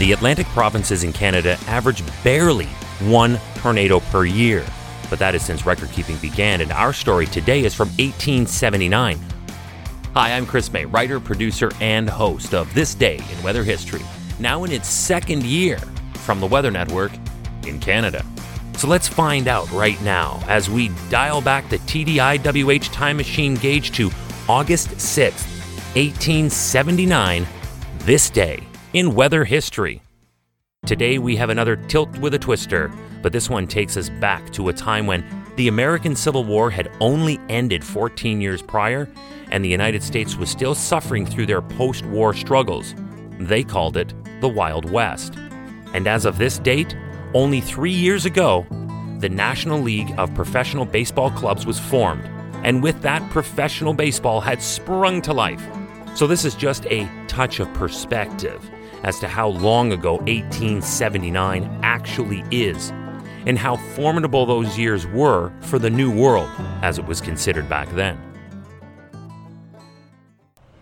The 0.00 0.12
Atlantic 0.12 0.46
provinces 0.46 1.04
in 1.04 1.12
Canada 1.12 1.58
average 1.66 2.02
barely 2.24 2.64
one 3.00 3.38
tornado 3.56 4.00
per 4.00 4.24
year, 4.24 4.64
but 5.10 5.18
that 5.18 5.34
is 5.34 5.44
since 5.44 5.66
record 5.66 5.90
keeping 5.90 6.16
began, 6.16 6.62
and 6.62 6.72
our 6.72 6.94
story 6.94 7.26
today 7.26 7.66
is 7.66 7.74
from 7.74 7.88
1879. 7.88 9.20
Hi, 10.14 10.32
I'm 10.32 10.46
Chris 10.46 10.72
Mei, 10.72 10.86
writer, 10.86 11.20
producer, 11.20 11.70
and 11.82 12.08
host 12.08 12.54
of 12.54 12.72
This 12.72 12.94
Day 12.94 13.16
in 13.16 13.42
Weather 13.42 13.62
History, 13.62 14.00
now 14.38 14.64
in 14.64 14.72
its 14.72 14.88
second 14.88 15.42
year 15.42 15.76
from 16.14 16.40
the 16.40 16.46
Weather 16.46 16.70
Network 16.70 17.12
in 17.66 17.78
Canada. 17.78 18.24
So 18.78 18.88
let's 18.88 19.06
find 19.06 19.48
out 19.48 19.70
right 19.70 20.00
now 20.00 20.42
as 20.48 20.70
we 20.70 20.88
dial 21.10 21.42
back 21.42 21.68
the 21.68 21.76
TDIWH 21.76 22.90
time 22.90 23.18
machine 23.18 23.54
gauge 23.54 23.92
to 23.92 24.10
August 24.48 24.88
6th, 24.92 25.44
1879, 25.94 27.46
this 28.06 28.30
day 28.30 28.66
in 28.92 29.14
weather 29.14 29.44
history. 29.44 30.02
Today 30.86 31.18
we 31.18 31.36
have 31.36 31.50
another 31.50 31.76
tilt 31.76 32.18
with 32.18 32.34
a 32.34 32.38
twister, 32.38 32.90
but 33.22 33.32
this 33.32 33.48
one 33.48 33.66
takes 33.66 33.96
us 33.96 34.08
back 34.08 34.50
to 34.52 34.68
a 34.68 34.72
time 34.72 35.06
when 35.06 35.24
the 35.56 35.68
American 35.68 36.16
Civil 36.16 36.42
War 36.42 36.70
had 36.70 36.90
only 37.00 37.38
ended 37.48 37.84
14 37.84 38.40
years 38.40 38.62
prior, 38.62 39.08
and 39.50 39.64
the 39.64 39.68
United 39.68 40.02
States 40.02 40.36
was 40.36 40.50
still 40.50 40.74
suffering 40.74 41.24
through 41.24 41.46
their 41.46 41.62
post 41.62 42.04
war 42.06 42.34
struggles. 42.34 42.94
They 43.38 43.62
called 43.62 43.96
it 43.96 44.12
the 44.40 44.48
Wild 44.48 44.90
West. 44.90 45.34
And 45.92 46.06
as 46.08 46.24
of 46.24 46.38
this 46.38 46.58
date, 46.58 46.96
only 47.34 47.60
three 47.60 47.92
years 47.92 48.24
ago, 48.24 48.66
the 49.18 49.28
National 49.28 49.80
League 49.80 50.12
of 50.18 50.34
Professional 50.34 50.84
Baseball 50.84 51.30
Clubs 51.30 51.66
was 51.66 51.78
formed, 51.78 52.24
and 52.64 52.82
with 52.82 53.00
that, 53.02 53.28
professional 53.30 53.94
baseball 53.94 54.40
had 54.40 54.62
sprung 54.62 55.22
to 55.22 55.32
life. 55.32 55.64
So, 56.14 56.26
this 56.26 56.44
is 56.44 56.54
just 56.54 56.86
a 56.86 57.08
touch 57.28 57.60
of 57.60 57.72
perspective 57.72 58.68
as 59.02 59.18
to 59.20 59.28
how 59.28 59.48
long 59.48 59.92
ago 59.92 60.14
1879 60.16 61.80
actually 61.82 62.44
is, 62.50 62.90
and 63.46 63.58
how 63.58 63.76
formidable 63.76 64.44
those 64.44 64.78
years 64.78 65.06
were 65.06 65.52
for 65.60 65.78
the 65.78 65.90
New 65.90 66.10
World, 66.10 66.50
as 66.82 66.98
it 66.98 67.06
was 67.06 67.20
considered 67.20 67.68
back 67.68 67.90
then. 67.94 68.20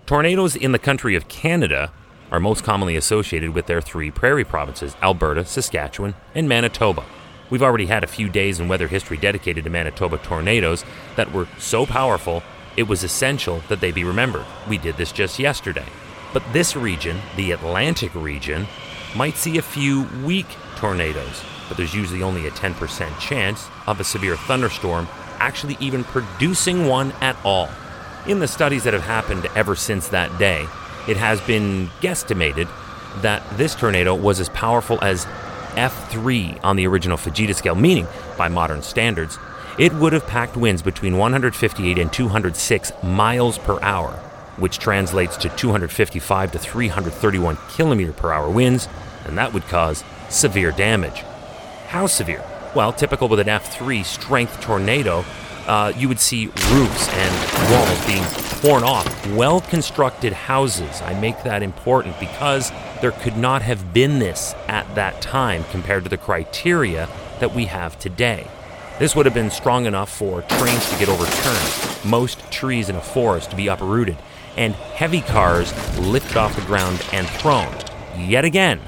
Tornadoes 0.06 0.56
in 0.56 0.72
the 0.72 0.78
country 0.78 1.14
of 1.14 1.28
Canada 1.28 1.92
are 2.30 2.40
most 2.40 2.64
commonly 2.64 2.96
associated 2.96 3.50
with 3.50 3.66
their 3.66 3.80
three 3.80 4.10
prairie 4.10 4.44
provinces 4.44 4.96
Alberta, 5.02 5.44
Saskatchewan, 5.44 6.14
and 6.34 6.48
Manitoba. 6.48 7.04
We've 7.50 7.62
already 7.62 7.86
had 7.86 8.04
a 8.04 8.08
few 8.08 8.28
days 8.28 8.60
in 8.60 8.68
weather 8.68 8.88
history 8.88 9.16
dedicated 9.16 9.64
to 9.64 9.70
Manitoba 9.70 10.18
tornadoes 10.18 10.84
that 11.16 11.32
were 11.32 11.48
so 11.58 11.86
powerful 11.86 12.42
it 12.78 12.86
was 12.86 13.02
essential 13.02 13.60
that 13.68 13.80
they 13.80 13.90
be 13.90 14.04
remembered. 14.04 14.46
We 14.68 14.78
did 14.78 14.96
this 14.96 15.10
just 15.10 15.40
yesterday. 15.40 15.86
But 16.32 16.44
this 16.52 16.76
region, 16.76 17.18
the 17.34 17.50
Atlantic 17.50 18.14
region, 18.14 18.68
might 19.16 19.34
see 19.34 19.58
a 19.58 19.62
few 19.62 20.04
weak 20.24 20.46
tornadoes, 20.76 21.42
but 21.66 21.76
there's 21.76 21.92
usually 21.92 22.22
only 22.22 22.46
a 22.46 22.52
10% 22.52 23.18
chance 23.18 23.68
of 23.88 23.98
a 23.98 24.04
severe 24.04 24.36
thunderstorm 24.36 25.08
actually 25.40 25.76
even 25.80 26.04
producing 26.04 26.86
one 26.86 27.10
at 27.20 27.36
all. 27.44 27.68
In 28.28 28.38
the 28.38 28.46
studies 28.46 28.84
that 28.84 28.94
have 28.94 29.02
happened 29.02 29.46
ever 29.56 29.74
since 29.74 30.06
that 30.08 30.38
day, 30.38 30.64
it 31.08 31.16
has 31.16 31.40
been 31.40 31.88
guesstimated 32.00 32.68
that 33.22 33.42
this 33.56 33.74
tornado 33.74 34.14
was 34.14 34.38
as 34.38 34.50
powerful 34.50 35.02
as 35.02 35.24
F3 35.74 36.60
on 36.62 36.76
the 36.76 36.86
original 36.86 37.16
Fujita 37.16 37.56
scale, 37.56 37.74
meaning, 37.74 38.06
by 38.36 38.46
modern 38.46 38.82
standards, 38.82 39.36
it 39.78 39.92
would 39.92 40.12
have 40.12 40.26
packed 40.26 40.56
winds 40.56 40.82
between 40.82 41.16
158 41.16 41.98
and 41.98 42.12
206 42.12 42.92
miles 43.04 43.58
per 43.58 43.80
hour, 43.80 44.10
which 44.56 44.80
translates 44.80 45.36
to 45.36 45.48
255 45.50 46.52
to 46.52 46.58
331 46.58 47.56
kilometer 47.70 48.12
per 48.12 48.32
hour 48.32 48.50
winds, 48.50 48.88
and 49.24 49.38
that 49.38 49.52
would 49.52 49.62
cause 49.68 50.02
severe 50.28 50.72
damage. 50.72 51.20
How 51.86 52.08
severe? 52.08 52.44
Well, 52.75 52.92
typical 52.92 53.28
with 53.28 53.38
an 53.38 53.47
F3 53.47 54.04
strength 54.04 54.60
tornado, 54.60 55.25
uh, 55.69 55.92
you 55.97 56.08
would 56.08 56.19
see 56.19 56.47
roofs 56.47 57.08
and 57.10 57.70
walls 57.70 58.06
being 58.06 58.24
torn 58.60 58.82
off. 58.82 59.26
Well 59.28 59.60
constructed 59.60 60.32
houses. 60.32 61.00
I 61.03 61.19
make 61.20 61.44
that 61.44 61.62
important 61.62 62.19
because 62.19 62.72
there 63.00 63.12
could 63.12 63.36
not 63.36 63.62
have 63.62 63.92
been 63.92 64.19
this 64.19 64.54
at 64.66 64.92
that 64.97 65.22
time 65.22 65.62
compared 65.70 66.03
to 66.03 66.10
the 66.10 66.16
criteria 66.16 67.08
that 67.38 67.54
we 67.54 67.66
have 67.66 67.98
today. 67.98 68.48
This 68.98 69.14
would 69.14 69.26
have 69.26 69.34
been 69.34 69.53
strong 69.53 69.86
enough 69.86 70.10
for 70.10 70.42
trains 70.42 70.91
to 70.91 70.98
get 70.98 71.09
overturned, 71.09 72.04
most 72.04 72.50
trees 72.50 72.88
in 72.88 72.97
a 72.97 73.00
forest 73.00 73.50
to 73.50 73.56
be 73.56 73.69
uprooted, 73.69 74.16
and 74.56 74.75
heavy 74.75 75.20
cars 75.20 75.72
lifted 76.00 76.36
off 76.36 76.56
the 76.56 76.62
ground 76.62 77.00
and 77.12 77.28
thrown. 77.28 77.72
Yet 78.19 78.44
again, 78.44 78.81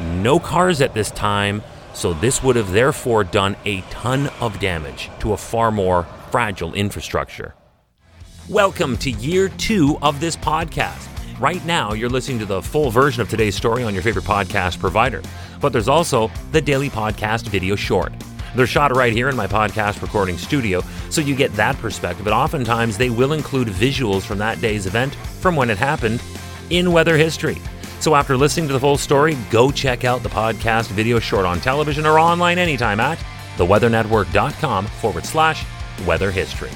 no 0.00 0.40
cars 0.40 0.80
at 0.80 0.92
this 0.92 1.12
time, 1.12 1.62
so 1.92 2.14
this 2.14 2.42
would 2.42 2.56
have 2.56 2.72
therefore 2.72 3.22
done 3.22 3.56
a 3.64 3.82
ton 3.82 4.26
of 4.40 4.58
damage 4.58 5.08
to 5.20 5.34
a 5.34 5.36
far 5.36 5.70
more 5.70 6.02
fragile 6.32 6.74
infrastructure. 6.74 7.54
Welcome 8.48 8.96
to 8.96 9.12
year 9.12 9.50
two 9.50 9.98
of 10.02 10.18
this 10.18 10.34
podcast. 10.34 11.06
Right 11.38 11.64
now, 11.64 11.92
you're 11.92 12.10
listening 12.10 12.40
to 12.40 12.44
the 12.44 12.60
full 12.60 12.90
version 12.90 13.22
of 13.22 13.28
today's 13.28 13.54
story 13.54 13.84
on 13.84 13.94
your 13.94 14.02
favorite 14.02 14.24
podcast 14.24 14.80
provider, 14.80 15.22
but 15.60 15.72
there's 15.72 15.88
also 15.88 16.28
the 16.50 16.60
daily 16.60 16.90
podcast 16.90 17.46
video 17.46 17.76
short. 17.76 18.12
They're 18.54 18.66
shot 18.66 18.94
right 18.94 19.12
here 19.12 19.28
in 19.28 19.36
my 19.36 19.46
podcast 19.46 20.00
recording 20.00 20.38
studio, 20.38 20.82
so 21.10 21.20
you 21.20 21.34
get 21.34 21.52
that 21.54 21.76
perspective. 21.78 22.24
But 22.24 22.34
oftentimes, 22.34 22.96
they 22.96 23.10
will 23.10 23.32
include 23.32 23.68
visuals 23.68 24.22
from 24.22 24.38
that 24.38 24.60
day's 24.60 24.86
event 24.86 25.14
from 25.14 25.56
when 25.56 25.70
it 25.70 25.78
happened 25.78 26.22
in 26.70 26.92
weather 26.92 27.16
history. 27.16 27.58
So 28.00 28.14
after 28.14 28.36
listening 28.36 28.66
to 28.68 28.72
the 28.74 28.80
full 28.80 28.98
story, 28.98 29.36
go 29.50 29.70
check 29.70 30.04
out 30.04 30.22
the 30.22 30.28
podcast 30.28 30.90
video 30.90 31.18
short 31.18 31.46
on 31.46 31.60
television 31.60 32.06
or 32.06 32.18
online 32.18 32.58
anytime 32.58 33.00
at 33.00 33.18
theweathernetwork.com 33.56 34.86
forward 34.86 35.24
slash 35.24 35.64
weather 36.06 36.30
history. 36.30 36.70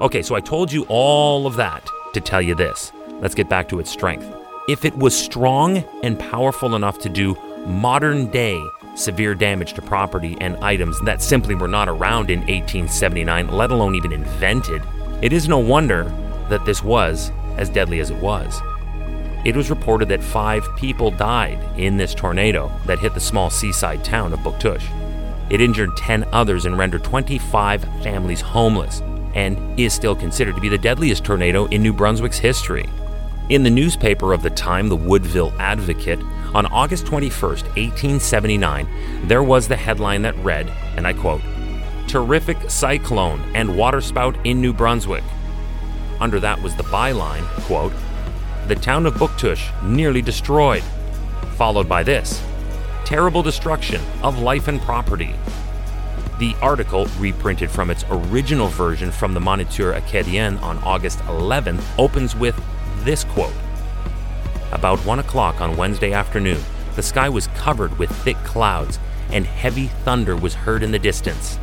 Okay, 0.00 0.22
so 0.22 0.34
I 0.34 0.40
told 0.40 0.72
you 0.72 0.84
all 0.88 1.46
of 1.46 1.56
that 1.56 1.88
to 2.14 2.20
tell 2.20 2.42
you 2.42 2.54
this. 2.54 2.92
Let's 3.20 3.34
get 3.34 3.48
back 3.48 3.68
to 3.68 3.78
its 3.78 3.90
strength. 3.90 4.26
If 4.68 4.84
it 4.84 4.96
was 4.96 5.16
strong 5.16 5.84
and 6.02 6.18
powerful 6.18 6.74
enough 6.74 6.98
to 7.00 7.08
do 7.08 7.36
modern 7.66 8.28
day 8.28 8.60
severe 8.94 9.34
damage 9.34 9.74
to 9.74 9.82
property 9.82 10.36
and 10.40 10.56
items 10.58 11.00
that 11.02 11.22
simply 11.22 11.54
were 11.54 11.68
not 11.68 11.88
around 11.88 12.30
in 12.30 12.40
1879, 12.40 13.48
let 13.48 13.70
alone 13.70 13.94
even 13.94 14.12
invented, 14.12 14.82
it 15.22 15.32
is 15.32 15.48
no 15.48 15.58
wonder 15.58 16.04
that 16.48 16.64
this 16.64 16.82
was 16.82 17.32
as 17.56 17.68
deadly 17.68 18.00
as 18.00 18.10
it 18.10 18.16
was. 18.18 18.60
It 19.44 19.56
was 19.56 19.70
reported 19.70 20.08
that 20.08 20.22
five 20.22 20.66
people 20.76 21.10
died 21.10 21.58
in 21.78 21.96
this 21.96 22.14
tornado 22.14 22.72
that 22.86 22.98
hit 22.98 23.14
the 23.14 23.20
small 23.20 23.50
seaside 23.50 24.02
town 24.02 24.32
of 24.32 24.40
Bouctouche. 24.40 24.88
It 25.50 25.60
injured 25.60 25.96
10 25.96 26.26
others 26.32 26.64
and 26.64 26.78
rendered 26.78 27.04
25 27.04 27.82
families 28.02 28.40
homeless, 28.40 29.02
and 29.34 29.78
is 29.78 29.92
still 29.92 30.16
considered 30.16 30.54
to 30.54 30.60
be 30.60 30.68
the 30.70 30.78
deadliest 30.78 31.24
tornado 31.24 31.66
in 31.66 31.82
New 31.82 31.92
Brunswick's 31.92 32.38
history. 32.38 32.88
In 33.50 33.62
the 33.62 33.70
newspaper 33.70 34.32
of 34.32 34.42
the 34.42 34.50
time, 34.50 34.88
the 34.88 34.96
Woodville 34.96 35.52
Advocate, 35.58 36.20
on 36.54 36.66
August 36.66 37.04
21, 37.06 37.50
1879, 37.50 39.26
there 39.26 39.42
was 39.42 39.66
the 39.66 39.76
headline 39.76 40.22
that 40.22 40.36
read, 40.36 40.70
and 40.96 41.06
I 41.06 41.12
quote, 41.12 41.42
Terrific 42.06 42.70
cyclone 42.70 43.40
and 43.56 43.76
waterspout 43.76 44.36
in 44.46 44.60
New 44.60 44.72
Brunswick. 44.72 45.24
Under 46.20 46.38
that 46.38 46.62
was 46.62 46.76
the 46.76 46.84
byline, 46.84 47.44
quote, 47.62 47.92
The 48.68 48.76
town 48.76 49.04
of 49.06 49.14
Bouctouche 49.14 49.82
nearly 49.82 50.22
destroyed. 50.22 50.84
Followed 51.56 51.88
by 51.88 52.04
this, 52.04 52.40
Terrible 53.04 53.42
destruction 53.42 54.00
of 54.22 54.38
life 54.38 54.68
and 54.68 54.80
property. 54.80 55.34
The 56.38 56.54
article, 56.62 57.06
reprinted 57.18 57.70
from 57.70 57.90
its 57.90 58.04
original 58.10 58.68
version 58.68 59.10
from 59.10 59.34
the 59.34 59.40
Moniteur 59.40 59.92
Acadien 59.92 60.60
on 60.62 60.78
August 60.78 61.18
11th, 61.20 61.82
opens 61.98 62.34
with 62.34 62.60
this 63.04 63.24
quote 63.24 63.52
about 64.74 64.98
1 65.06 65.20
o'clock 65.20 65.60
on 65.60 65.76
Wednesday 65.76 66.12
afternoon, 66.12 66.60
the 66.96 67.02
sky 67.02 67.28
was 67.28 67.46
covered 67.48 67.98
with 67.98 68.10
thick 68.10 68.36
clouds, 68.38 68.98
and 69.30 69.46
heavy 69.46 69.86
thunder 70.04 70.36
was 70.36 70.54
heard 70.54 70.82
in 70.82 70.92
the 70.92 70.98
distance. 70.98 71.58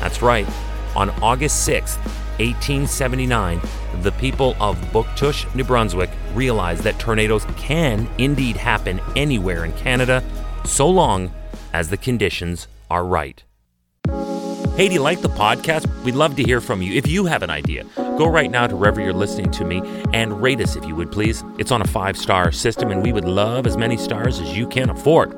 That's 0.00 0.22
right, 0.22 0.48
on 0.96 1.10
August 1.22 1.64
6, 1.64 1.96
1879, 2.38 3.60
the 4.02 4.12
people 4.12 4.56
of 4.60 4.78
Bouctouche, 4.92 5.52
New 5.54 5.64
Brunswick 5.64 6.10
realized 6.34 6.84
that 6.84 6.98
tornadoes 6.98 7.44
can 7.56 8.08
indeed 8.18 8.56
happen 8.56 9.00
anywhere 9.16 9.64
in 9.64 9.72
Canada, 9.72 10.22
so 10.64 10.88
long 10.88 11.32
as 11.72 11.90
the 11.90 11.96
conditions 11.96 12.68
are 12.90 13.04
right. 13.04 13.42
Hey, 14.76 14.86
do 14.86 14.94
you 14.94 15.02
like 15.02 15.20
the 15.20 15.28
podcast? 15.28 15.86
We'd 16.04 16.14
love 16.14 16.36
to 16.36 16.44
hear 16.44 16.60
from 16.60 16.80
you. 16.80 16.92
If 16.94 17.08
you 17.08 17.26
have 17.26 17.42
an 17.42 17.50
idea, 17.50 17.84
go 18.18 18.26
right 18.26 18.50
now 18.50 18.66
to 18.66 18.76
wherever 18.76 19.00
you're 19.00 19.12
listening 19.12 19.48
to 19.52 19.64
me 19.64 19.80
and 20.12 20.42
rate 20.42 20.60
us 20.60 20.74
if 20.74 20.84
you 20.84 20.96
would 20.96 21.12
please. 21.12 21.44
It's 21.56 21.70
on 21.70 21.80
a 21.80 21.86
five 21.86 22.16
star 22.16 22.50
system, 22.50 22.90
and 22.90 23.00
we 23.00 23.12
would 23.12 23.24
love 23.24 23.64
as 23.64 23.76
many 23.76 23.96
stars 23.96 24.40
as 24.40 24.56
you 24.56 24.66
can 24.66 24.90
afford. 24.90 25.32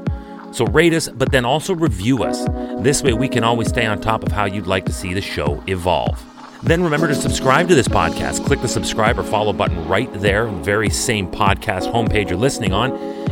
So 0.53 0.65
rate 0.67 0.95
us, 0.95 1.09
but 1.09 1.31
then 1.31 1.45
also 1.45 1.75
review 1.75 2.25
us. 2.25 2.45
This 2.83 3.03
way, 3.03 3.13
we 3.13 3.29
can 3.29 3.45
always 3.45 3.69
stay 3.69 3.85
on 3.85 4.01
top 4.01 4.25
of 4.25 4.33
how 4.33 4.47
you'd 4.47 4.67
like 4.67 4.87
to 4.87 4.93
see 4.93 5.13
the 5.13 5.21
show 5.21 5.63
evolve. 5.67 6.25
Then 6.63 6.83
remember 6.83 7.07
to 7.07 7.15
subscribe 7.15 7.69
to 7.69 7.75
this 7.75 7.89
podcast. 7.89 8.45
Click 8.45 8.61
the 8.61 8.69
subscribe 8.69 9.19
or 9.19 9.25
follow 9.25 9.53
button 9.53 9.87
right 9.87 10.13
there 10.15 10.47
very 10.47 10.91
same 10.91 11.31
podcast 11.31 11.93
homepage 11.93 12.31
you're 12.31 12.39
listening 12.39 12.73
on. 12.73 12.91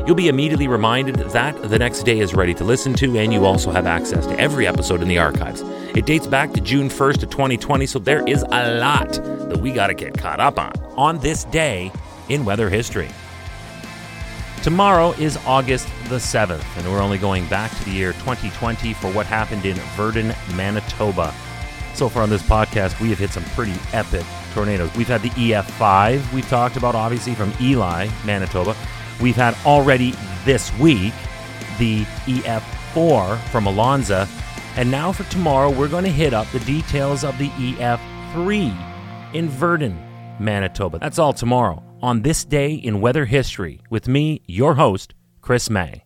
You'll 0.09 0.17
be 0.17 0.29
immediately 0.29 0.69
reminded 0.69 1.17
that 1.17 1.61
the 1.69 1.79
next 1.79 2.05
day 2.05 2.21
is 2.21 2.33
ready 2.33 2.55
to 2.55 2.65
listen 2.65 2.95
to, 2.95 3.19
and 3.19 3.31
you 3.31 3.45
also 3.45 3.71
have 3.71 3.85
access 3.85 4.25
to 4.25 4.41
every 4.41 4.67
episode 4.67 5.03
in 5.03 5.09
the 5.09 5.19
archives. 5.19 5.61
It 5.95 6.07
dates 6.07 6.27
back 6.27 6.55
to 6.55 6.63
June 6.63 6.89
1st 6.89 7.25
of 7.25 7.29
2020, 7.29 7.85
so 7.85 7.99
there 7.99 8.27
is 8.27 8.43
a 8.51 8.79
lot 8.81 9.13
that 9.13 9.59
we 9.59 9.71
got 9.71 9.89
to 9.89 9.95
get 9.95 10.17
caught 10.17 10.41
up 10.41 10.59
on 10.59 10.73
on 10.97 11.19
this 11.19 11.45
day 11.45 11.93
in 12.31 12.47
weather 12.47 12.71
history. 12.71 13.11
Tomorrow 14.63 15.13
is 15.19 15.37
August 15.45 15.89
the 16.09 16.17
7th, 16.17 16.65
and 16.79 16.91
we're 16.91 17.03
only 17.03 17.19
going 17.19 17.47
back 17.49 17.71
to 17.77 17.85
the 17.85 17.91
year 17.91 18.15
2020 18.15 18.95
for 18.95 19.13
what 19.13 19.27
happened 19.27 19.67
in 19.67 19.77
Virden, 19.95 20.35
Manitoba. 20.57 21.35
So 21.93 22.09
far 22.09 22.23
on 22.23 22.31
this 22.31 22.43
podcast, 22.43 22.99
we 22.99 23.11
have 23.11 23.19
hit 23.19 23.33
some 23.33 23.45
pretty 23.55 23.75
epic 23.93 24.25
tornadoes. 24.55 24.91
We've 24.97 25.07
had 25.07 25.21
the 25.21 25.31
EF5, 25.31 26.33
we've 26.33 26.49
talked 26.49 26.79
about 26.79 26.95
obviously 26.95 27.35
from 27.35 27.53
Elie, 27.61 28.11
Manitoba. 28.25 28.75
We've 29.21 29.37
had 29.37 29.57
already 29.67 30.15
this 30.45 30.77
week 30.79 31.15
the 31.79 32.03
EF4 32.27 33.39
from 33.51 33.65
Alonsa. 33.65 34.29
And 34.77 34.91
now 34.91 35.13
for 35.13 35.25
tomorrow, 35.25 35.71
we're 35.71 35.89
going 35.89 36.05
to 36.05 36.11
hit 36.11 36.33
up 36.33 36.47
the 36.49 36.61
details 36.61 37.25
of 37.25 37.37
the 37.39 37.49
EF3 37.51 39.35
in 39.35 39.49
Virden, 39.49 39.97
Manitoba. 40.41 40.99
That's 40.99 41.19
all 41.19 41.33
tomorrow 41.33 41.83
on 42.01 42.23
this 42.23 42.45
day 42.45 42.75
in 42.75 43.01
weather 43.01 43.25
history 43.25 43.81
with 43.91 44.07
me, 44.07 44.43
your 44.47 44.75
host, 44.75 45.15
Chris 45.41 45.69
Mei. 45.69 46.05